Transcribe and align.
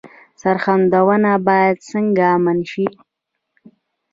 سرحدونه 0.41 1.31
باید 1.47 1.75
څنګه 1.89 2.25
امن 2.37 2.59
شي؟ 2.71 2.85